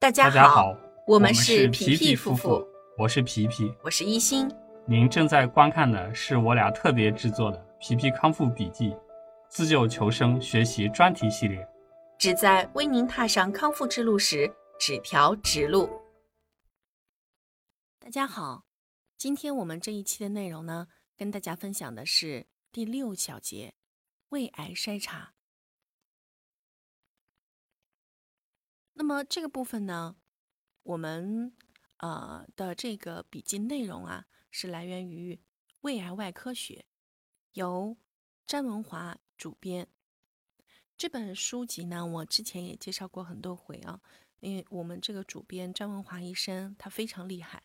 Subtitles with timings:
[0.00, 0.76] 大家好，
[1.08, 2.64] 我们们是皮皮夫妇，
[2.96, 3.74] 我是皮皮。
[3.82, 4.48] 我是一心。
[4.86, 8.90] 您正在观看的是我俩特别制作的《皮皮康复笔记》
[9.48, 11.68] 自救求生学习专题系列。
[12.16, 14.48] 旨在为您踏上康复之路时
[14.78, 15.90] 指条直路。
[17.98, 18.66] 大家好，
[19.16, 20.86] 今天我们这一期的内容呢，
[21.16, 23.74] 跟大家分享的是第六小节
[24.28, 25.32] 胃癌筛查。
[28.98, 30.16] 那么这个部分呢，
[30.82, 31.52] 我们
[31.98, 35.38] 呃的这个笔记内容啊，是来源于
[35.82, 36.84] 胃癌外科学，
[37.52, 37.96] 由
[38.44, 39.86] 詹文华主编。
[40.96, 44.00] 这本书籍呢，我之前也介绍过很多回啊，
[44.40, 47.62] 因为我们这个主编詹文华医生他非常厉害，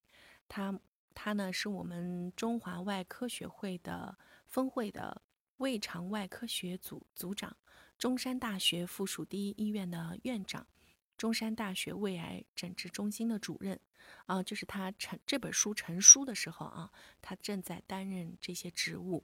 [0.47, 0.79] 他
[1.15, 5.23] 他呢是我们中华外科学会的分会的
[5.57, 7.57] 胃肠外科学组组长，
[7.97, 10.67] 中山大学附属第一医院的院长，
[11.17, 13.79] 中山大学胃癌诊治中心的主任，
[14.25, 19.23] 啊，就是他成这本书成书的时候啊，他正在担任这些职务。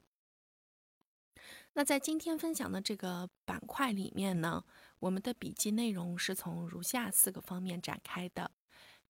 [1.73, 4.65] 那在今天分享的这个板块里面呢，
[4.99, 8.51] 我们的笔记内容是从如下四个方面展开的。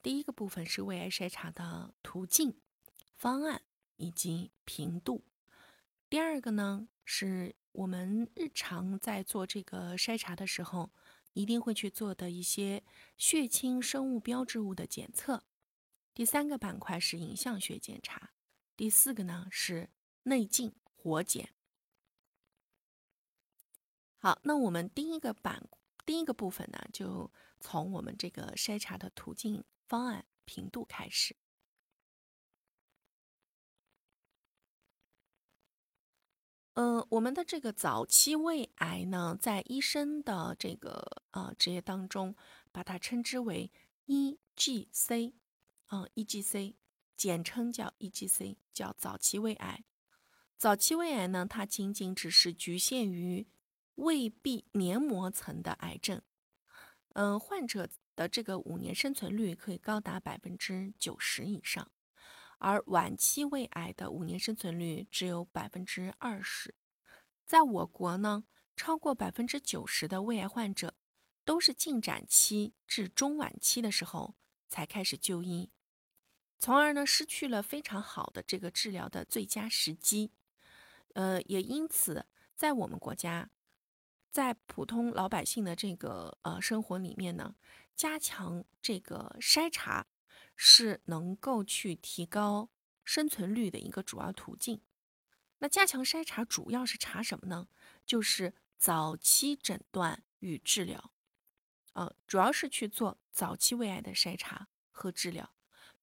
[0.01, 2.59] 第一个部分是胃癌筛查的途径、
[3.15, 3.61] 方案
[3.97, 5.23] 以及频度。
[6.09, 10.91] 第二个呢，是我们日常在做这个筛查的时候，
[11.33, 12.83] 一定会去做的一些
[13.17, 15.43] 血清生物标志物的检测。
[16.13, 18.31] 第三个板块是影像学检查。
[18.75, 19.89] 第四个呢是
[20.23, 21.53] 内镜活检。
[24.17, 25.69] 好，那我们第一个板
[26.05, 31.35] 第一个部分呢，就从我们这个筛查的途径、方案、频度开始。
[36.73, 42.35] 呃，我们的这个早期胃癌呢，在医生的这个呃职业当中，
[42.71, 43.71] 把它称之为
[44.07, 45.33] EGC，
[45.87, 46.75] 啊、EGC，
[47.17, 49.83] 简称叫 EGC，叫早期胃癌。
[50.57, 53.47] 早期胃癌呢，它仅仅只是局限于
[53.95, 56.21] 胃壁黏膜层的癌症，
[57.13, 61.91] 嗯、患者的这个五年生存率可以高达百分之九十以上，
[62.59, 66.75] 而晚期胃癌的五年生存率只有百分之二十。
[67.45, 68.43] 在我国呢，
[68.75, 70.93] 超过百分之九十的胃癌患者
[71.43, 74.35] 都是进展期至中晚期的时候
[74.67, 75.71] 才开始就医，
[76.59, 80.31] 从而呢失去了非常好的这个治疗的最佳时机。
[81.15, 83.49] 呃，也因此，在我们国家，
[84.29, 87.55] 在普通老百姓的这个呃生活里面呢，
[87.95, 90.05] 加强这个筛查
[90.61, 92.69] 是能够去提高
[93.05, 94.81] 生存率的一个主要途径。
[95.59, 97.69] 那加强筛查主要是查什么呢？
[98.05, 101.13] 就是早期诊断与治疗，
[101.93, 105.53] 呃，主要是去做早期胃癌的筛查和治疗，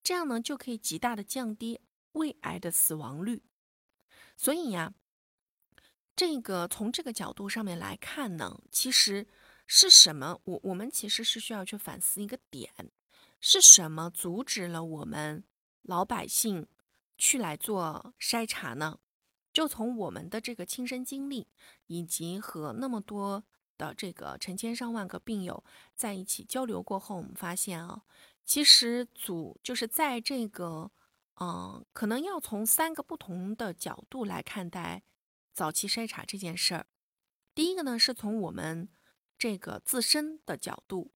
[0.01, 1.79] 这样呢就可以极大的降低
[2.13, 3.43] 胃癌的死亡率。
[4.35, 4.95] 所以呀，
[6.15, 9.27] 这个从这个角度上面来看呢，其实
[9.67, 10.41] 是什么？
[10.45, 12.91] 我我们其实是需要去反思一个点，
[13.39, 15.43] 是什么阻止了我们
[15.81, 16.67] 老百姓
[17.17, 18.99] 去来做筛查呢？
[19.53, 21.47] 就从我们的这个亲身经历，
[21.87, 23.43] 以及和那么多
[23.77, 25.63] 的这个成千上万个病友
[25.95, 28.03] 在一起交流过后，我们发现啊，
[28.45, 30.91] 其实阻就是在这个。
[31.39, 35.03] 嗯，可能要从三个不同的角度来看待
[35.53, 36.87] 早期筛查这件事儿。
[37.53, 38.89] 第一个呢，是从我们
[39.37, 41.11] 这个自身的角度，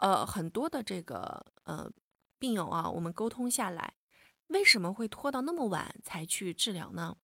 [0.00, 1.90] 呃，很多的这个呃
[2.38, 3.94] 病友啊，我们沟通下来，
[4.46, 7.18] 为什么会拖到那么晚才去治疗呢？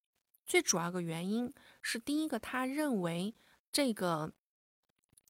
[0.44, 3.34] 最主要的原因是，第一个，他认为
[3.72, 4.34] 这个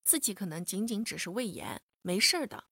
[0.03, 2.65] 自己可能仅仅只是胃炎，没事儿的，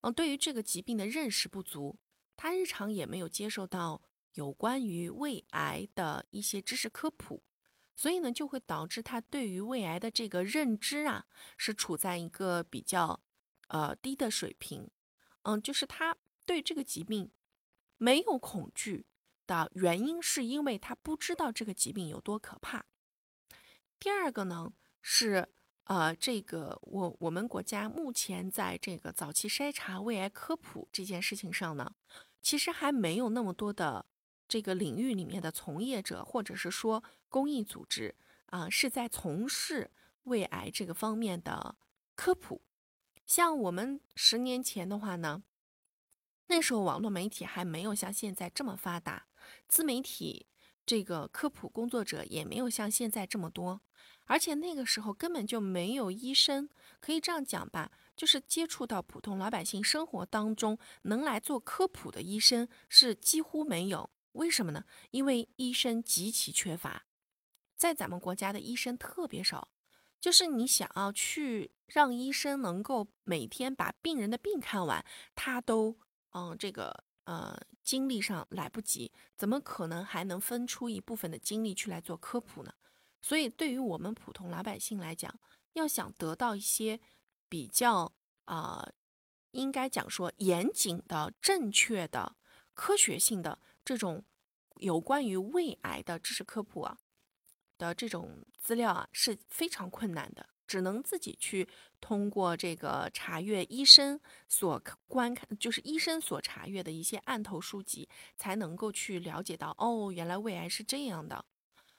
[0.00, 1.98] 嗯，对于这个疾病的认识不足。
[2.36, 4.02] 他日常也没有接受到
[4.34, 7.44] 有关于胃癌的一些知识科普，
[7.94, 11.26] 所以呢，就会导致他对于胃癌的这个认知啊，
[11.56, 13.20] 是处在一个比较
[13.68, 14.90] 呃低的水平。
[15.42, 17.30] 嗯，就是他对这个疾病
[17.98, 19.06] 没有恐惧
[19.46, 22.84] 的原因，是因为他不知道这个疾病有多可怕。
[23.98, 25.48] 第二个呢，是
[25.84, 31.94] 呃这个我我们国家目前在这个早期筛查胃癌科普这件事情上呢。
[32.42, 34.06] 其实还没有那么多的
[34.46, 38.14] 这个领域里面的从业者，或者是说公益组织
[38.46, 39.90] 啊，是在从事
[40.24, 41.74] 胃癌这个方面的
[42.14, 42.62] 科普。
[43.26, 45.42] 像我们十年前的话呢，
[46.46, 49.26] 那时候网络媒体还没有像现在这么发达，
[49.66, 50.46] 自媒体
[50.86, 53.80] 这个科普工作者也没有像现在这么多，
[54.26, 56.68] 而且那个时候根本就没有医生，
[57.00, 64.08] 可以这样讲吧，就是接触到普通老百姓生活当中能来做科普的医生是几乎没有。
[64.32, 64.84] 为什么呢？
[65.10, 67.06] 因为医生极其缺乏，
[67.76, 69.68] 在咱们国家的医生特别少。
[70.20, 75.04] 就是你想要去让医生能够每天把病人的病看完，
[75.34, 75.96] 他都
[76.30, 82.72] 嗯这个呃精力上来不及，怎么可能还能分出一部分的精力去来做科普呢？
[83.22, 85.32] 所以对于我们普通老百姓来讲，
[85.74, 87.00] 要想得到一些
[87.48, 88.12] 比较
[88.44, 88.88] 啊，
[89.50, 92.36] 应该讲说严谨的、正确的、
[92.74, 94.24] 科学性的这种
[94.76, 96.98] 有关于胃癌的知识科普啊。
[97.78, 101.68] 的这种资料啊是非常困难的，只能自己去
[102.00, 104.18] 通过这个查阅医生
[104.48, 111.44] 所观看，就是医生所查阅的一些案头书籍，才能够去了解到哦，原来胃癌是这样的，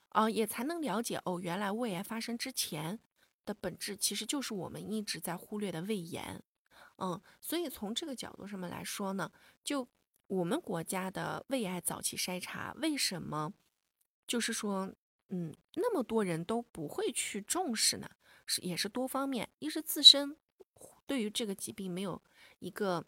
[0.10, 3.00] 啊，也才能了解哦，原来胃癌发生之前
[3.46, 6.44] 的本质其实就是我们一直在忽略的胃炎，
[6.98, 9.32] 嗯，所以从这个角度上面来说呢，
[9.64, 9.88] 就
[10.28, 13.54] 我们国家的胃癌早期筛查为什么
[14.26, 14.94] 就是说。
[15.30, 18.10] 嗯，那么多人都不会去重视呢，
[18.46, 20.38] 是也是多方面，一是自身
[21.06, 22.22] 对于这个疾病没有
[22.60, 23.06] 一个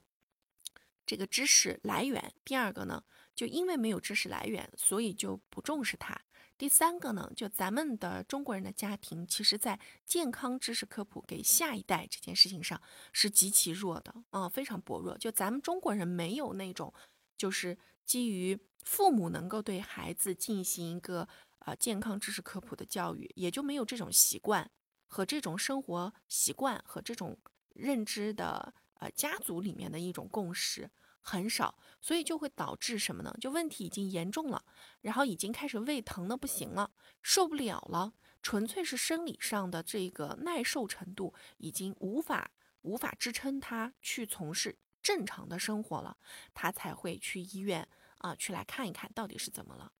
[1.06, 6.20] 这个知识来源，第二个呢，就因为没有知识来源，所以就不重视它。
[6.58, 12.82] 第三个呢，就咱们的中国人的家庭，其实在健康知识科普给下一代这件事情上
[13.14, 15.18] 是极其弱的啊，非常薄弱。
[15.18, 16.94] 就咱们中国人没有那种，
[17.38, 21.30] 就是基于父母能够对孩子进行一个。
[21.60, 24.70] 啊，健康知识科普的教育也就没有这种习惯
[25.08, 27.38] 和这种生活习惯和这种
[27.76, 30.90] 认知的呃家族里面的一种共识
[31.22, 33.36] 很少，所以就会导致什么呢？
[33.40, 34.64] 就问题已经严重了，
[35.02, 36.92] 然后已经开始胃疼的不行了，
[37.22, 42.52] 受不了了，纯粹是生理上的这个耐受程度已经无法
[42.82, 46.18] 无法支撑他去从事正常的生活了，
[46.54, 47.88] 他才会去医院
[48.20, 49.92] 啊去来看一看到底是怎么了。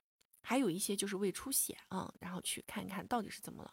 [0.50, 3.72] 还有一些就是胃出血啊，然后去看看到底是怎么了。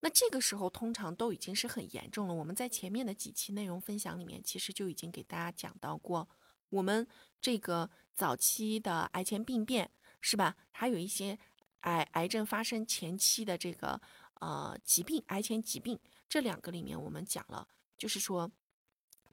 [0.00, 2.34] 那这个时候通常都已经是很严重了。
[2.34, 6.28] 我们在前面的几期内容分享里面，其实就已经给大家讲到过，
[6.70, 7.06] 我们
[7.40, 9.88] 这个早期的癌前病变
[10.20, 10.56] 是吧？
[10.72, 11.38] 还有一些
[11.82, 14.00] 癌癌症发生前期的这个
[14.40, 15.96] 呃疾病，癌前疾病
[16.28, 18.50] 这两个里面，我们讲了，就是说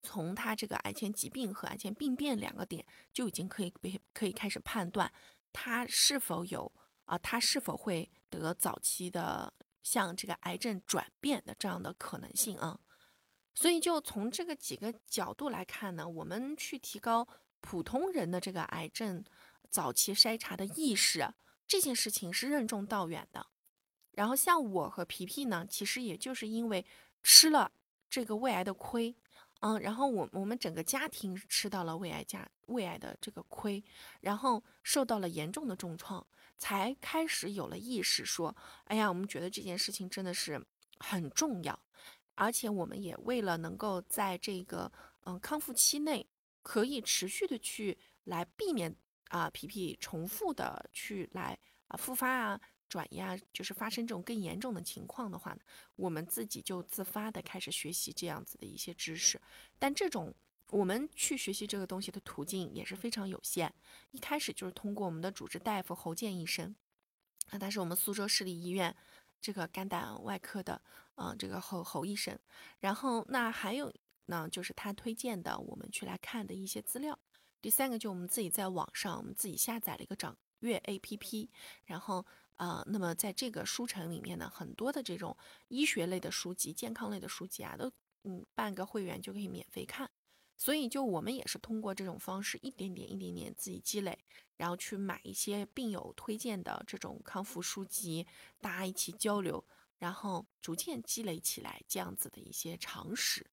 [0.03, 5.11] 从它这个癌前疾病和癌前病变两个点，就已经可以被可以开始判断。
[5.57, 6.69] 他是否有
[7.05, 7.17] 啊？
[7.19, 12.77] 他是否会得早期的像这个癌症转变的这样的可能性啊？
[13.53, 17.25] 所以就从这个几个角度来看呢，我们去提高
[17.61, 19.23] 普通人的这个癌症
[19.69, 21.33] 早期筛查的意识，
[21.65, 23.47] 这件事情是任重道远的。
[24.11, 26.85] 然后像我和皮皮呢，其实也就是因为
[27.23, 27.71] 吃了
[28.09, 29.15] 这个胃癌的亏。
[29.61, 33.83] 嗯，然后我我们整个家庭吃到了胃癌家胃癌的这个亏，
[34.21, 36.25] 然后受到了严重的重创，
[36.57, 38.55] 才开始有了意识，说，
[38.85, 40.63] 哎呀，我们觉得这件事情真的是
[40.99, 41.79] 很重要，
[42.35, 44.91] 而且我们也为了能够在这个
[45.25, 46.27] 嗯康复期内，
[46.61, 48.95] 可以持续的去来避免
[49.29, 52.61] 啊皮皮重复的去来啊复发啊。
[52.87, 55.57] 转移啊，就是发生这种更严重的情况的话，
[55.95, 59.41] 我们自己就自发的开始学习这样子的一些知识。
[59.79, 60.33] 但这种
[60.69, 63.73] 我们去学习这个东西的途径也是非常有限。
[64.11, 66.75] 一开始就是通过我们的主治大夫侯健医生，
[67.49, 68.95] 啊，他是我们苏州市立医院
[69.41, 70.81] 这个肝胆外科的，
[71.15, 72.37] 嗯，这个侯侯医生。
[72.79, 73.93] 然后那还有
[74.27, 77.17] 呢，就是他推荐的我们去来看的一些资料。
[77.61, 81.49] 第三个就我们自己在网上，我们自己下载了一个掌阅 APP，
[81.85, 82.25] 然后。
[82.55, 85.35] 啊，那么在这个书城里面呢，很多的这种
[85.67, 87.91] 医学类的书籍、健康类的书籍啊，都
[88.23, 90.09] 嗯办个会员就可以免费看。
[90.55, 94.17] 所以就我们也是通过这种方式，一点点、一点点自己积累，
[94.55, 98.25] 然后去买一些病友推荐的这种康复书籍，
[98.61, 99.65] 大家一起交流，
[99.97, 103.45] 然后逐渐积累起来这样子的一些常识，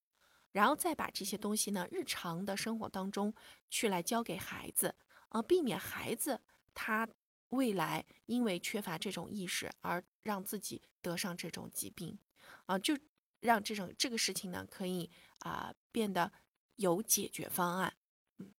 [0.52, 3.34] 然后再把这些东西呢，日常的生活当中
[3.68, 4.94] 去来教给孩子，
[5.30, 6.40] 啊，避免孩子
[6.72, 7.08] 他。
[7.52, 12.18] 未来因为缺乏这种意识而让自己得上这种疾病，
[12.64, 12.98] 啊，就
[13.40, 16.32] 让这种这个事情呢可以啊变得
[16.76, 17.94] 有解决方案。
[18.38, 18.54] 嗯，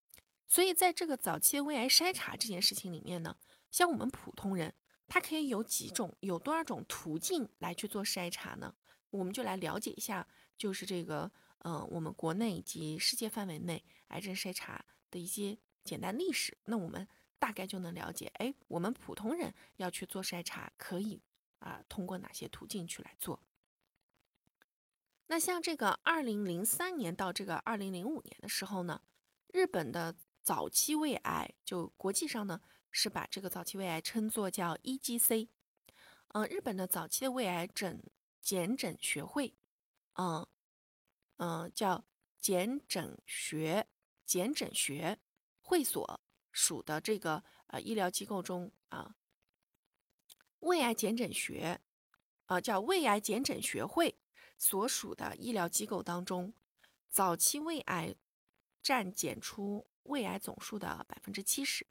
[0.48, 3.36] 所以在这个早期的胃癌筛查这件事情里面呢，
[3.72, 4.76] 像我们普通人，
[5.08, 8.76] 他可以有几种，有多少种途径来去做筛查呢？
[9.10, 11.32] 我们就来了解一下，就是这个，
[11.66, 16.56] 嗯，我们国内以及世界范围内癌症筛查的一些简单历史。
[16.66, 17.08] 那我们。
[17.44, 21.22] 大概就能了解，哎，我们普通人要去做筛查，可以
[21.60, 23.44] 啊，通过哪些途径去来做？
[25.28, 29.02] 那像这个二零零三年到这个二零零五年的时候呢，
[29.48, 35.50] 日本的早期胃癌就国际上呢是把这个早期胃癌称作叫 EGC，
[36.30, 38.02] 嗯，日本的早期的胃癌诊
[38.40, 39.54] 检诊学会，
[40.14, 40.48] 嗯
[41.36, 42.06] 嗯叫
[42.40, 43.86] 检诊学
[44.26, 45.20] 检诊学
[45.60, 46.22] 会所
[46.54, 49.18] 属的这个呃医疗机构中啊，
[50.62, 51.82] 胃癌检诊学
[52.46, 54.16] 啊叫胃癌检诊学会。
[54.56, 56.54] 所属的医疗机构当中，
[57.10, 58.16] 早期胃癌
[58.82, 61.86] 占检出胃癌总数的百分之七十，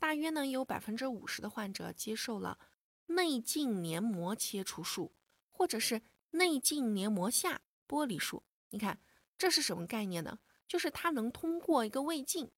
[0.00, 2.58] 大约呢有百分之五十的患者接受了
[3.06, 5.12] 内镜黏膜切除术，
[5.48, 8.42] 或者是内镜黏膜下剥离术。
[8.70, 8.98] 你看
[9.36, 10.40] 这是什么概念呢？
[10.66, 12.50] 就是它能通过一个胃镜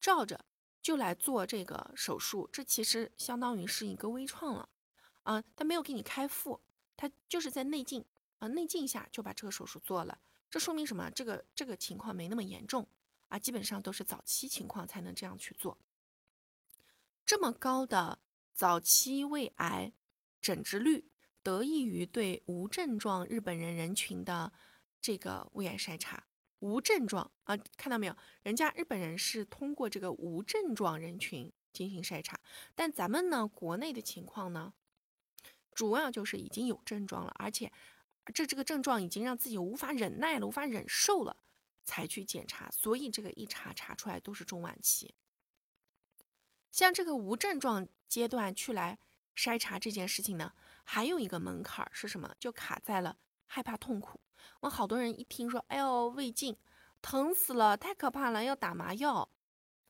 [0.00, 0.44] 照着
[0.84, 4.68] 就来做这个手术，这其实相当于是一个微创了
[5.22, 6.60] 啊，他没有给你开腹，
[6.94, 8.04] 他就是在内镜。
[8.38, 10.18] 啊，内镜下就把这个手术做了，
[10.50, 11.10] 这说明什么？
[11.12, 12.86] 这个这个情况没那么严重
[13.28, 15.78] 啊，基本上都是早期情况才能这样去做。
[17.24, 18.18] 这么高的
[18.52, 19.94] 早期胃癌
[20.42, 21.08] 诊治率，
[21.42, 24.52] 得益于对无症状日本人人群的
[25.00, 26.26] 这个胃癌筛查。
[26.64, 28.16] 无症状啊，看到没有？
[28.42, 32.40] 人家日本人是通过这个无症状人群进行筛查，
[32.74, 34.72] 但咱们呢，国内的情况呢，
[35.74, 37.70] 主要就是已经有症状了，而且。
[38.32, 41.36] 这这个症状已经让自己无法忍耐了，无法忍受了，
[41.84, 45.14] 才去检查，所以这个一查查出来都是中晚期。
[46.70, 48.98] 像这个无症状阶段去来
[49.36, 50.54] 筛查这件事情呢，
[50.84, 52.34] 还有一个门槛是什么？
[52.40, 54.18] 就卡在了害怕痛苦。
[54.60, 56.56] 我好多人一听说，哎呦胃镜
[57.02, 59.28] 疼死了，太可怕了，要打麻药，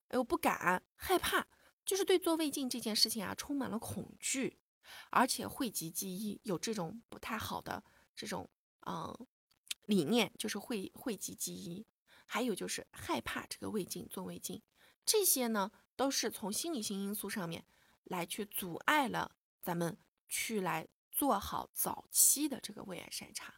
[0.08, 1.46] 哎呦不敢，害怕，
[1.84, 4.58] 就是对做胃镜这件事情啊充满了恐惧，
[5.10, 7.82] 而且讳疾忌医，有这种不太好的。
[8.16, 8.48] 这种
[8.86, 9.26] 嗯
[9.86, 11.86] 理念就是讳讳疾忌医，
[12.26, 14.62] 还有就是害怕这个胃镜做胃镜，
[15.04, 17.66] 这些呢都是从心理性因素上面
[18.04, 23.54] 来去阻碍了咱们去来做好早期的这个胃癌筛查。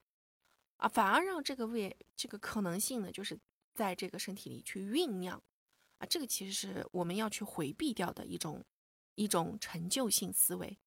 [0.76, 3.38] 啊，反而让这个胃这个可能性呢就是
[3.74, 5.42] 在这个身体里去酝酿
[5.98, 8.64] 啊，这个其实是我们要去回避掉的一种
[9.14, 10.78] 一种陈旧性思维，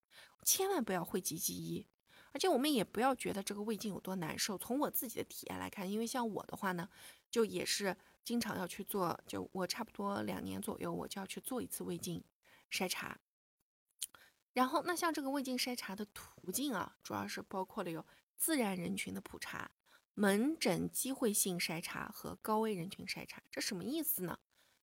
[0.44, 1.86] 千万不要讳疾忌医。
[2.32, 4.56] 而且我们也不要觉得这个胃镜有多难受。
[4.56, 6.88] 从我自己的体验来看，因为像我的话呢，
[7.32, 12.24] 就也是经常要去做，就我差不多两年左右我就要去做一次胃镜
[12.70, 13.20] 筛查。
[14.54, 18.06] 然后那像这个胃镜筛查的途径啊，主要是包括了有
[18.38, 19.72] 自然人群的普查、
[20.20, 23.42] 门诊机会性筛查和高危人群筛查。
[23.50, 24.38] 这什么意思呢？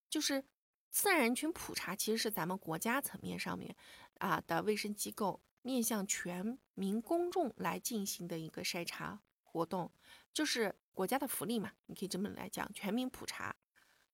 [0.08, 0.42] 就是
[0.90, 3.76] 自然人群普查其实是咱们国家层面上面
[4.14, 5.42] 啊的卫生机构。
[5.60, 9.92] 面向全民公众来进行的一个筛查活动，
[10.32, 13.56] 就是国家的福利嘛，你可以这么来讲，全民普查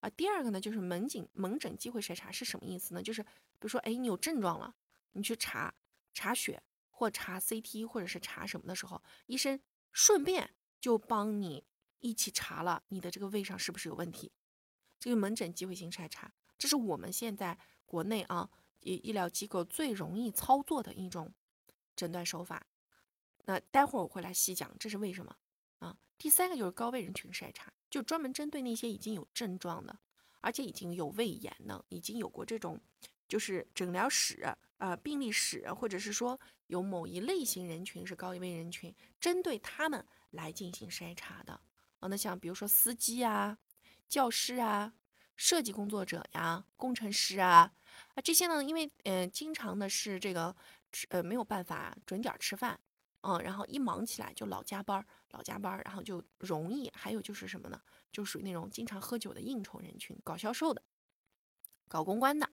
[0.01, 0.09] 啊。
[0.09, 3.03] 第二个呢，就是门诊门诊机会筛查是什么意思呢？
[3.03, 3.29] 就是比
[3.61, 4.75] 如说，哎，你有症状了，
[5.13, 5.75] 你去查
[6.15, 9.61] 查血或查 CT 或者是查什么的时候，医生
[9.93, 11.65] 顺便就帮你
[12.01, 14.31] 一起查了你的这个胃上是不是有问题。
[14.99, 21.33] 这个门诊机会性筛查，这是我们现在国内啊医医疗机构最容易操作的一种。
[21.95, 22.67] 诊断手法，
[23.45, 25.37] 那待会儿我会来细讲，这是为什么
[25.79, 25.95] 啊？
[26.17, 29.97] 第三个就是高危人群筛查，就专门针对那些已经有症状的，
[30.41, 32.81] 而且已经有胃炎的，已经有过这种
[33.29, 34.43] 就是诊疗史
[34.79, 36.41] 啊、病历史，或者是说
[36.73, 41.53] 有某一类型人群是高危人群，针对他们来进行筛查的
[42.01, 42.09] 啊。
[42.09, 43.59] 那像比如说司机啊、
[44.09, 44.95] 教师啊、
[45.37, 47.73] 设计工作者呀、工程师啊
[48.15, 50.57] 啊这些呢，因为嗯，经常的是这个。
[51.09, 52.79] 呃没有办法准点吃饭，
[53.23, 56.91] 嗯，然后一忙起来就老加班，老加班，然后就容易。
[56.95, 57.81] 还有就是什么呢？
[58.13, 60.83] 就属于那种经常喝酒的应酬人群，搞销售的，
[61.89, 62.47] 搞公关的，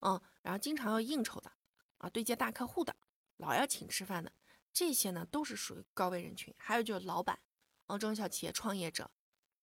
[0.00, 1.52] 嗯，然后经常要应酬的，
[1.98, 2.96] 啊，对接大客户的，
[3.36, 4.32] 老要请吃饭的，
[4.72, 6.54] 这些呢都是属于高危人群。
[6.58, 7.38] 还有就是老板，
[7.86, 9.10] 嗯，中小企业创业者，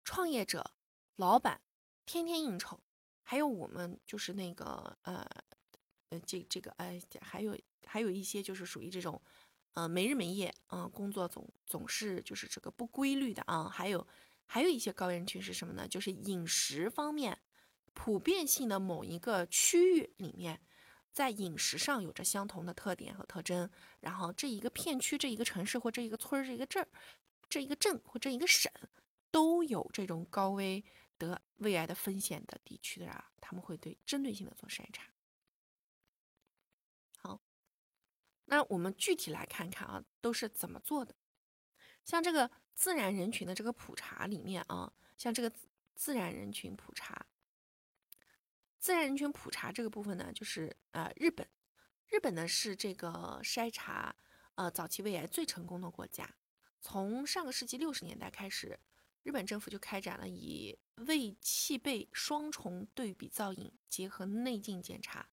[0.03, 0.73] 创业者，
[1.15, 1.61] 老板，
[2.05, 2.79] 天天应酬，
[3.21, 5.27] 还有我们就是那个呃
[6.09, 7.57] 呃这这个哎还有。
[7.85, 9.21] 还有一些就是属于这种，
[9.73, 13.69] 呃，没日没夜，嗯，工作总总是就是这个不规律的啊。
[13.69, 14.07] 还有，
[14.45, 15.85] 还有一些高危人群是什么呢？
[15.87, 17.37] 就是饮食方面，
[17.93, 20.59] 普遍性的某一个区域里面，
[21.13, 23.69] 在饮食上有着相同的特点和特征。
[24.01, 26.85] 然后这一个片区、这一个城市或这一个村、这一个镇、
[27.47, 28.69] 这一个镇或这一个省，
[29.31, 30.83] 都有这种高危
[31.17, 35.13] 得胃癌的风险的地区的啊，他们会对针对性的做筛查。
[37.19, 37.39] 好
[38.45, 41.15] 那我们具体来看看啊，都是怎么做的？
[42.03, 45.49] 像这个自然人群的这个普查里面啊，像这个
[45.95, 47.25] 自然人群普查，
[48.83, 51.47] 自然人群普查这个部分呢，就是呃日本，
[52.09, 54.13] 日本呢是这个筛查
[54.55, 56.29] 呃早期胃癌最成功的国家。
[56.81, 58.77] 从上个世纪六十年代开始，
[59.21, 65.29] 日本政府就开展了以胃气背双重对比造影结合内镜检查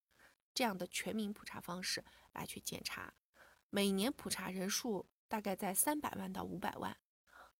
[0.54, 2.04] 这样的全民普查方式
[2.34, 3.12] 来去检查，
[3.68, 6.96] 每年普查人数大概在三百万到五百万，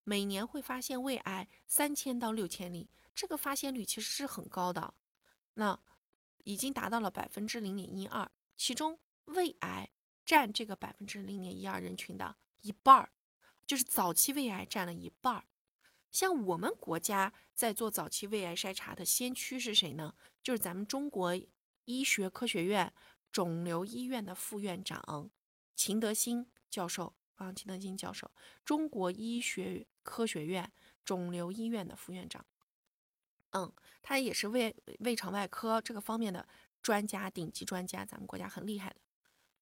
[0.05, 4.95] 每年会发现胃癌三千到六千例，这个发现率其实是很高的，
[5.61, 5.79] 那
[6.45, 9.91] 已经达到了百分之零点一二，其中胃癌
[10.25, 13.13] 占这个百分之零点一二人群的一半儿。
[13.67, 15.45] 就是早期胃癌占了一半儿，
[16.11, 20.15] 像我们国家在做早期胃癌筛查的先驱是谁呢？
[20.43, 21.39] 就是咱们中国
[21.85, 22.91] 医学科学院
[23.31, 25.31] 肿瘤医院的副院长
[25.77, 28.31] 秦德兴教授啊，秦德兴教授，
[28.65, 30.73] 中国医学科学院
[31.05, 32.47] 肿瘤医院的副院长，
[33.51, 36.47] 嗯，他也是胃胃肠外科这个方面的
[36.83, 38.97] 专家，顶级专家，咱们国家很厉害的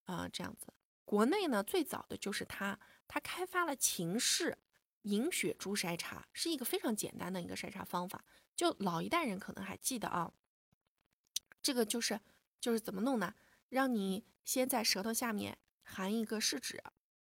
[0.05, 0.73] 啊，这样子。
[1.05, 4.59] 国内呢，最早的就是他，他开发了秦氏
[5.03, 8.25] 银血珠筛查，是一个非常简单的一个筛查方法。
[8.55, 10.33] 就老一代人可能还记得啊，
[11.63, 12.21] 这个就是
[12.61, 13.35] 就是怎么弄呢？
[13.71, 16.83] 让你先在舌头下面含一个试纸，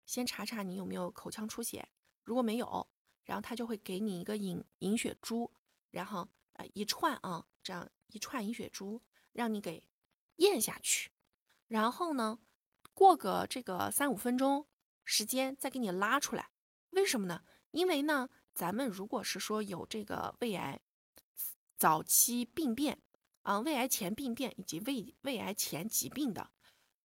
[0.06, 1.90] 先查查你有没有口腔出血，
[2.24, 2.88] 如果没有，
[3.24, 5.52] 然后他就会给你一个银银血珠，
[5.92, 9.88] 然后呃一串啊，这样一串银血珠让你给
[10.38, 11.12] 咽下去，
[11.68, 12.40] 然后呢？
[12.94, 14.66] 过个这个三五分钟
[15.04, 16.50] 时间再给你拉出来，
[16.92, 17.44] 为什么呢？
[17.72, 20.80] 因为呢，咱们如果是说有这个胃癌
[21.76, 23.02] 早期病变
[23.42, 26.52] 啊，胃癌前病变以及胃胃癌前疾病的，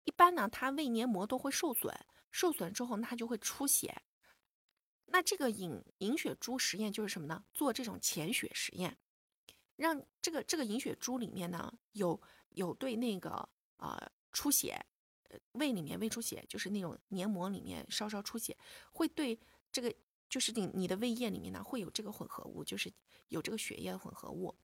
[0.06, 1.94] 一般呢，它胃黏膜都会受损，
[2.32, 4.02] 受损之后它就会出血。
[5.08, 7.44] 那这个银银血珠实验就是什么呢？
[7.54, 8.98] 做这种潜血实验，
[9.76, 14.86] 让这个这个银血珠里面呢有有对那个呃出血。
[15.54, 18.56] 胃里面胃出血，就是那种黏膜里面稍稍出血，
[18.92, 19.40] 会对
[19.72, 19.92] 这个
[20.30, 22.94] 就是你你的胃液里面呢会有这个混合物，就是
[23.30, 24.56] 有这个血液的混合物。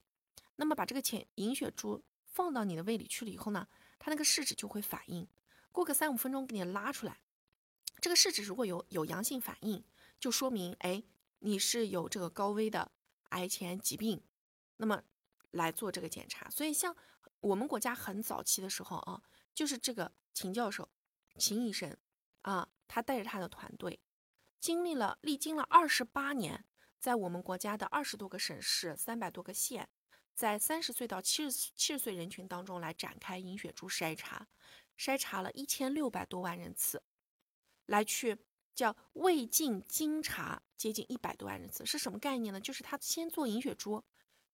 [0.58, 3.68] 那么把这个潜银血珠放到你的胃里去了以后呢，
[3.98, 5.28] 它那个试纸就会反应，
[5.72, 7.20] 过个三五分钟给你拉出来。
[8.00, 9.84] 这个试纸如果有有阳性反应，
[10.20, 11.04] 就说明哎
[11.40, 12.92] 你是有这个高危的
[13.30, 14.22] 癌前疾病，
[14.80, 15.02] 那么
[15.52, 16.50] 来做这个检查。
[16.50, 16.94] 所以像
[17.40, 19.22] 我们国家很早期的时候啊。
[19.56, 20.88] 就是这个秦教授，
[21.38, 21.98] 秦医生
[22.44, 24.00] 啊，他带着他的团队，
[24.58, 26.64] 经历了历经了二十八年，
[26.98, 29.90] 在我们国家的二十多个省市、三百多个县，
[30.34, 34.48] 在三十岁到七十七十岁人群当中来展开银血珠筛查，
[34.98, 37.04] 筛查了一千六百多万人次，
[37.88, 38.38] 来去
[38.74, 42.62] 叫胃镜精查接近一百多万人次，是什么概念呢？
[42.62, 44.02] 就是他先做银血珠，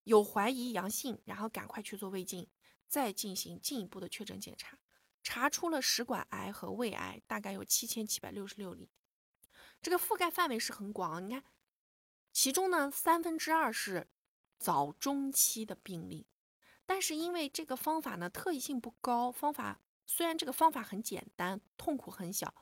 [0.05, 2.47] 有怀疑阳性，然后赶快去做胃镜，
[2.87, 4.79] 再进行进一步的确诊检查。
[5.21, 8.91] 查出了食管癌和胃癌，大概有七千七百六十六例，
[9.81, 11.25] 这个覆盖范围是很广。
[11.25, 11.43] 你看，
[12.31, 14.07] 其中呢三分之二是
[14.59, 16.27] 早中期的病例，
[16.85, 22.53] 但是因为这个方法呢特异性不高，方法虽然这个方法很简单，痛苦很小，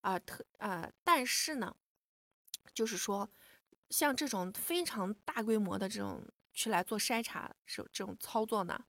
[0.00, 1.76] 啊特啊，但是呢，
[2.72, 3.30] 就是说
[3.90, 8.86] 像这种非常大规模的这种去来做筛查是这种操作呢，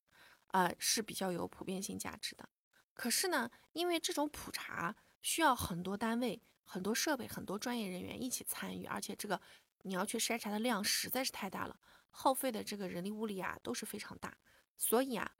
[0.47, 2.47] 啊是比较有普遍性价值的。
[2.93, 9.39] 可是呢，因为这种普查需要很多单位、很多设备、很多专业人员一起参与，而且这个
[9.83, 11.77] 你要去筛查的量实在是太大了，
[12.09, 14.35] 耗费的这个人力物力啊都是非常大。
[14.77, 15.35] 所以啊，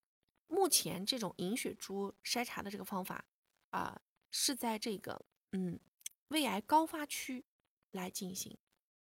[0.48, 3.24] 目前这种银血珠筛查的这个方法
[3.70, 5.80] 啊，是在这个嗯
[6.28, 7.46] 胃癌高发区
[7.92, 8.58] 来进行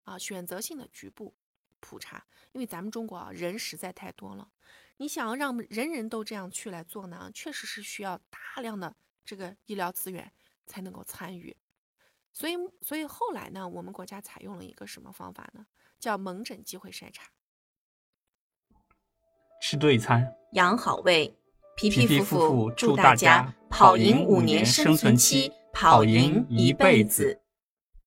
[0.04, 1.36] 啊选择性的局部
[1.80, 4.50] 普查，因为咱们中国啊人实在太多了。
[4.98, 10.32] 你想要让人人都这样去来做呢，确实是需要大量的这个医疗资源
[10.66, 11.56] 才能够参与。
[12.34, 15.66] 所以，所以后来呢，我们国家采用了一个什么方法呢？
[16.00, 17.32] 叫门诊机会筛查。
[19.62, 21.36] 吃对餐，养好胃。
[21.76, 27.42] 皮皮夫妇祝大家跑赢五年生存期，跑赢一辈子。